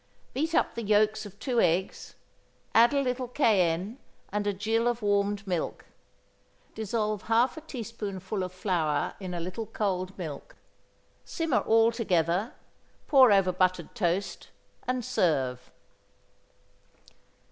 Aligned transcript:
Beat 0.33 0.55
up 0.55 0.73
the 0.73 0.81
yolks 0.81 1.27
of 1.27 1.37
two 1.37 1.61
eggs; 1.61 2.15
add 2.73 2.91
a 2.91 3.01
little 3.03 3.27
cayenne 3.27 3.99
and 4.31 4.47
a 4.47 4.53
gill 4.53 4.87
of 4.87 5.03
warmed 5.03 5.45
milk; 5.45 5.85
dissolve 6.73 7.21
half 7.27 7.55
a 7.55 7.61
teaspoonful 7.61 8.41
of 8.41 8.51
flour 8.51 9.13
in 9.19 9.35
a 9.35 9.39
little 9.39 9.67
cold 9.67 10.17
milk; 10.17 10.55
simmer 11.23 11.59
all 11.59 11.91
together; 11.91 12.55
pour 13.07 13.31
over 13.31 13.51
buttered 13.51 13.93
toast, 13.93 14.49
and 14.87 15.05
serve. 15.05 15.69